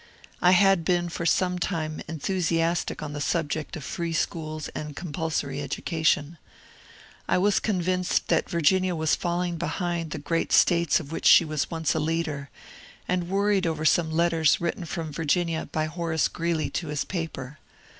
[0.41, 5.61] I had been for some time enthusiastic on the subject of free schools and compulsory
[5.61, 6.39] education.
[7.27, 11.45] I was con vinced that Virginia was falling behind the great States of which she
[11.45, 12.49] was once leader,
[13.07, 17.59] and worried over some letters writ ten from Virginia by Horace Grreeley to his paper.